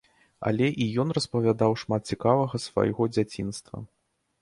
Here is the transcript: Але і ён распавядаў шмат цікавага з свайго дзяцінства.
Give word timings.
Але 0.51 0.69
і 0.85 0.87
ён 1.03 1.13
распавядаў 1.17 1.77
шмат 1.83 2.01
цікавага 2.17 2.55
з 2.67 2.73
свайго 2.73 3.11
дзяцінства. 3.17 3.77